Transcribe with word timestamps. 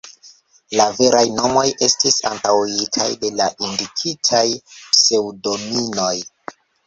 La 0.79 0.85
veraj 0.99 1.21
nomoj 1.33 1.65
estis 1.87 2.17
anstataŭitaj 2.29 3.07
de 3.25 3.31
la 3.41 3.49
indikitaj 3.67 4.43
pseŭdonimoj. 4.95 6.13